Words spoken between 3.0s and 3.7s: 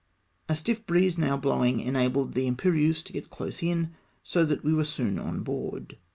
to get close